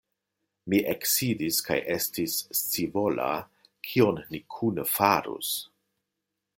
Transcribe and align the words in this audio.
Mi 0.73 0.77
eksidis 0.93 1.59
kaj 1.67 1.77
estis 1.97 2.39
scivola, 2.61 3.29
kion 3.91 4.19
ni 4.33 4.45
kune 4.57 4.91
farus. 4.97 5.57